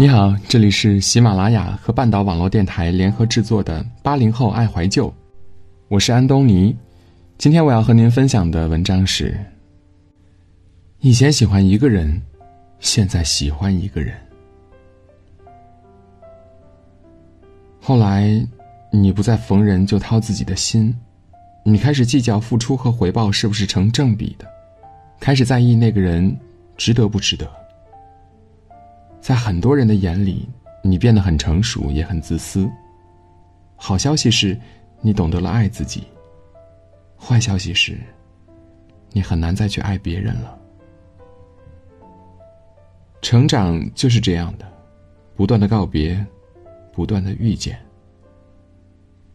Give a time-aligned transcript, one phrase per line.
[0.00, 5.08] 你好，这里是喜马拉雅和半岛网络电台联合制作的《八零后爱怀旧》，
[5.88, 6.74] 我是安东尼。
[7.36, 9.38] 今天我要和您分享的文章是：
[11.00, 12.18] 以前喜欢一个人，
[12.78, 14.14] 现在喜欢一个人。
[17.78, 18.42] 后来，
[18.90, 20.98] 你不再逢人就掏自己的心，
[21.62, 24.46] 你开始计较付出和回报是不是成正比的，
[25.20, 26.34] 开始在意那个人
[26.78, 27.59] 值得不值得。
[29.20, 30.48] 在很多人的眼里，
[30.82, 32.68] 你变得很成熟，也很自私。
[33.76, 34.58] 好消息是，
[35.00, 36.02] 你懂得了爱自己；
[37.18, 37.98] 坏消息是，
[39.12, 40.58] 你很难再去爱别人了。
[43.22, 44.66] 成长就是这样的，
[45.36, 46.24] 不断的告别，
[46.92, 47.78] 不断的遇见。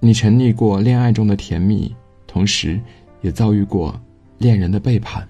[0.00, 1.94] 你沉溺过恋爱中的甜蜜，
[2.26, 2.80] 同时
[3.20, 3.98] 也遭遇过
[4.38, 5.26] 恋人的背叛。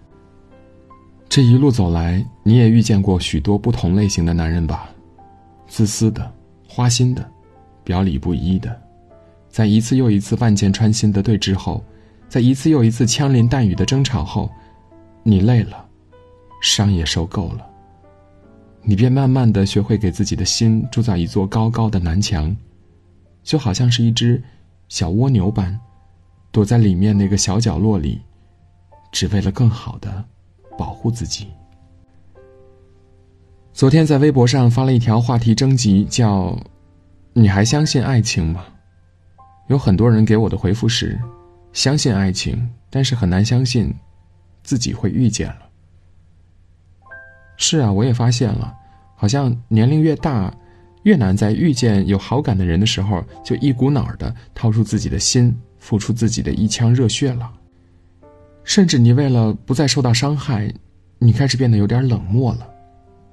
[1.38, 4.91] 这一路走来，你也遇见过许多不同类型的男人吧？
[5.69, 6.28] 自私的、
[6.67, 7.25] 花心的、
[7.84, 8.77] 表里不一的，
[9.48, 11.80] 在一次又一次万箭穿心的对峙后，
[12.28, 14.50] 在一次又一次枪林弹雨的争吵后，
[15.22, 15.86] 你累了，
[16.61, 17.64] 伤也受够了。
[18.83, 22.56] 你便慢慢的学会给自己的心筑造一座高高的南墙，
[23.45, 24.42] 就好像是一只
[24.89, 25.78] 小蜗牛般，
[26.50, 28.20] 躲在里面那个小角落里，
[29.12, 30.25] 只为了更好的。
[30.78, 31.48] 保护自己。
[33.72, 36.58] 昨天在微博上发了一条话题征集，叫
[37.34, 38.64] “你还相信爱情吗？”
[39.68, 41.20] 有很多人给我的回复是
[41.74, 43.94] ：“相信爱情，但是很难相信
[44.62, 45.68] 自己会遇见了。”
[47.58, 48.72] 是啊，我也发现了，
[49.14, 50.52] 好像年龄越大，
[51.02, 57.52] 越难在遇见有好感的人的时候，就一股脑的掏出自己的心，付出自己的一腔热血了。
[58.69, 60.70] 甚至你为了不再受到伤害，
[61.19, 62.69] 你开始变得有点冷漠了，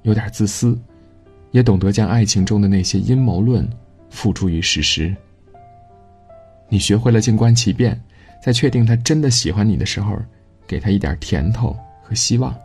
[0.04, 0.80] 有点自私，
[1.52, 3.70] 也懂得将爱情中的那些阴谋论
[4.10, 5.14] 付诸于实施。
[6.70, 8.02] 你学会了静观其变，
[8.42, 10.18] 在确定他真的喜欢你的时候，
[10.66, 12.56] 给他一点甜头和希望。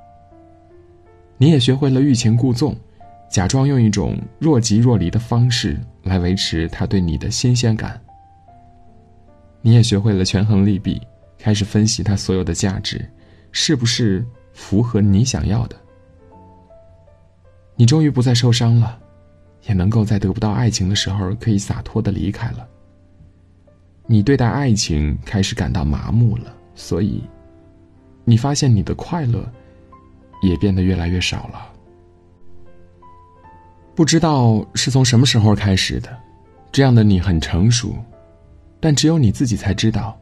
[1.38, 2.72] 你也学会了欲擒故纵，
[3.28, 8.00] 假装用一种若即若离的方式来维持他对你的新鲜感。
[9.60, 11.02] 你也学会了权衡利弊。
[11.40, 13.04] 开始分析他所有的价值，
[13.50, 15.76] 是不是符合你想要的？
[17.74, 18.98] 你终于不再受伤了，
[19.66, 22.68] 也能够在得不到爱情的时候可以洒脱的离开了。
[24.06, 27.22] 你对待爱情开始感到麻木了，所以，
[28.24, 29.50] 你发现你的快乐
[30.42, 31.72] 也变得越来越少了。
[33.94, 36.14] 不知道是从什么时候开始的，
[36.70, 37.94] 这样的你很成熟，
[38.78, 40.20] 但只有你自己才知道。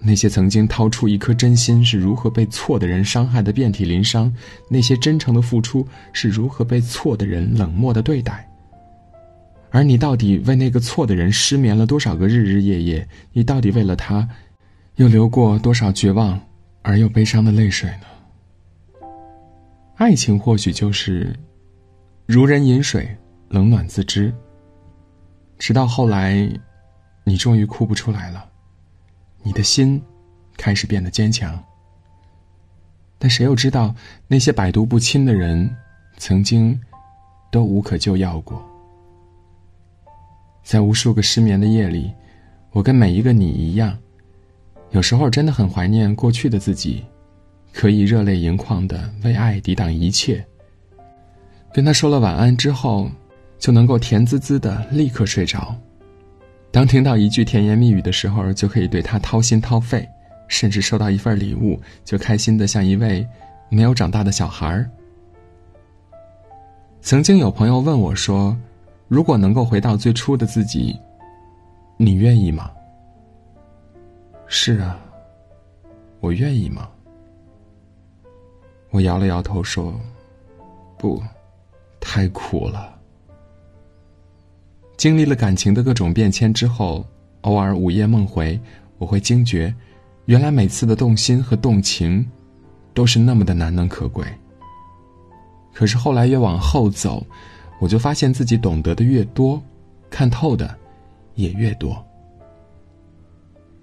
[0.00, 4.32] 那些曾经掏出一颗真心是如何被错的人伤害的遍体鳞伤，
[4.70, 8.48] 那些真诚的付出是如何被错的人冷漠的对待。
[9.70, 13.06] 而你到底为那个错的人失眠了多少个日日夜夜？
[13.32, 14.26] 你到底为了他，
[14.96, 16.40] 又流过多少绝望
[16.82, 19.06] 而又悲伤的泪水呢？
[19.96, 21.34] 爱情或许就是
[22.24, 23.08] 如人饮水，
[23.48, 24.32] 冷暖自知。
[25.58, 26.48] 直到后来，
[27.24, 28.46] 你终于哭不出来了。
[29.42, 30.00] 你的心
[30.56, 31.62] 开始变得坚强，
[33.18, 33.94] 但谁又知道
[34.26, 35.74] 那些百毒不侵的人，
[36.16, 36.78] 曾经
[37.50, 38.62] 都无可救药过？
[40.62, 42.12] 在无数个失眠的夜里，
[42.72, 43.96] 我跟每一个你一样，
[44.90, 47.04] 有时候真的很怀念过去的自己，
[47.72, 50.44] 可以热泪盈眶的为爱抵挡一切。
[51.72, 53.08] 跟他说了晚安之后，
[53.58, 55.74] 就能够甜滋滋的立刻睡着。
[56.78, 59.98] 当听到一句甜言蜜语的时候，就可以对他掏心掏肺；
[60.46, 63.26] 甚至收到一份礼物，就开心的像一位
[63.68, 64.88] 没有长大的小孩。
[67.00, 68.56] 曾经有朋友问我说
[69.08, 70.96] ：“如果能够回到最初的自己，
[71.96, 72.70] 你愿意吗？”
[74.46, 75.00] 是啊，
[76.20, 76.88] 我愿意吗？
[78.90, 79.92] 我摇了摇头说
[80.96, 81.20] ：“不，
[81.98, 82.96] 太苦了。”
[84.98, 87.06] 经历了感情的各种变迁之后，
[87.42, 88.60] 偶尔午夜梦回，
[88.98, 89.72] 我会惊觉，
[90.26, 92.26] 原来每次的动心和动情，
[92.94, 94.26] 都是那么的难能可贵。
[95.72, 97.24] 可是后来越往后走，
[97.80, 99.62] 我就发现自己懂得的越多，
[100.10, 100.76] 看透的
[101.36, 102.04] 也越多。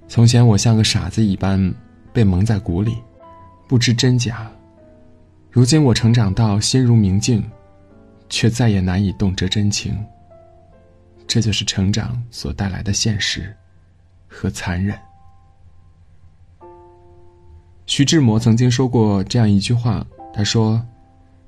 [0.09, 1.73] 从前我像个傻子一般
[2.11, 2.97] 被蒙在鼓里，
[3.69, 4.51] 不知真假。
[5.49, 7.41] 如今我成长到心如明镜，
[8.27, 9.97] 却再也难以动辄真情。
[11.27, 13.55] 这就是成长所带来的现实
[14.27, 14.97] 和残忍。
[17.85, 20.83] 徐志摩曾经说过这样一句话：“他说，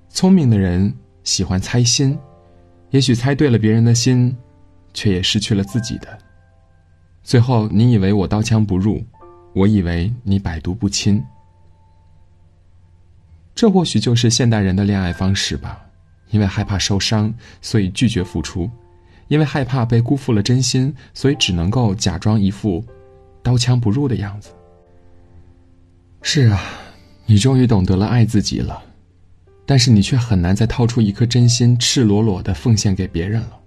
[0.09, 0.93] 聪明的人
[1.23, 2.17] 喜欢猜心，
[2.91, 4.35] 也许猜对了别人的心，
[4.93, 6.17] 却也失去了自己的。
[7.23, 9.03] 最后，你以为我刀枪不入，
[9.53, 11.23] 我以为你百毒不侵。
[13.55, 15.83] 这或许就是现代人的恋爱方式吧，
[16.29, 18.69] 因为害怕受伤，所以拒绝付出；
[19.27, 22.83] 因为害怕被辜负了真心，所以只能够假装一副
[23.43, 24.49] 刀枪不入的样子。
[26.21, 26.61] 是啊，
[27.25, 28.83] 你终于懂得了爱自己了。
[29.65, 33.59] 但是你却很难再掏出一颗真心，赤裸裸的奉献给别人了。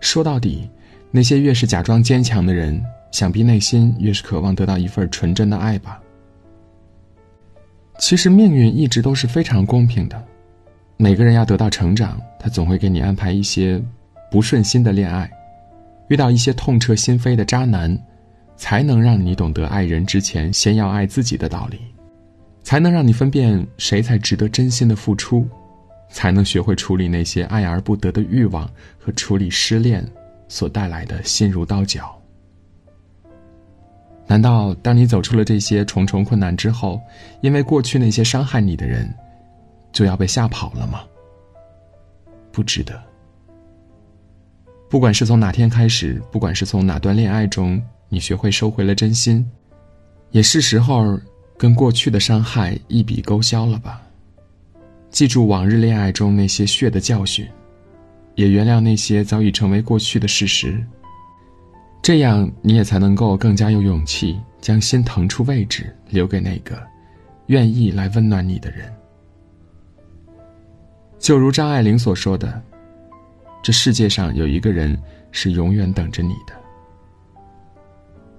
[0.00, 0.68] 说到底，
[1.12, 2.82] 那些越是假装坚强的人，
[3.12, 6.00] 想必内心越是渴望得到一份纯真的爱吧。
[8.00, 10.20] 其实命运一直都是非常公平的，
[10.96, 13.80] 每个人要得到成长，他总会给你安排一些
[14.30, 15.30] 不顺心的恋爱，
[16.08, 17.98] 遇到一些痛彻心扉的渣男，
[18.56, 21.78] 才能让你懂得爱人之前先要爱自己的道理。
[22.62, 25.48] 才能让你分辨谁才值得真心的付出，
[26.10, 30.06] 才能学会处理那些爱而不得的欲望和处理失恋
[30.46, 32.14] 所带来的心如刀绞。
[34.26, 37.00] 难道当你走出了这些重重困难之后，
[37.40, 39.12] 因为过去那些伤害你的人，
[39.90, 41.00] 就要被吓跑了吗？
[42.52, 43.02] 不值得。
[44.90, 49.50] 不管是从哪天开始，不管是从哪段恋爱中，你学会收回了真心，
[50.32, 51.18] 也是时候。
[51.60, 54.00] 跟过去的伤害一笔勾销了吧，
[55.10, 57.46] 记住往日恋爱中那些血的教训，
[58.34, 60.82] 也原谅那些早已成为过去的事实。
[62.00, 66.82] 这样你也才能够更加有勇气将心腾出位置，留给那个
[67.48, 68.90] 愿意来温暖你的人。
[71.18, 72.58] 就如张爱玲所说的
[73.62, 75.00] ：“这世界上有一个人
[75.32, 76.54] 是永远等着你的。”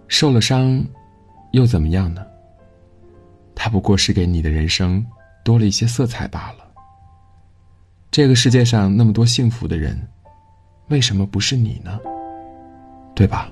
[0.07, 0.83] 受了伤，
[1.51, 2.25] 又怎么样呢？
[3.55, 5.05] 他不过是给你的人生
[5.43, 6.67] 多了一些色彩罢了。
[8.09, 9.97] 这个世界上那么多幸福的人，
[10.89, 11.99] 为什么不是你呢？
[13.15, 13.49] 对吧？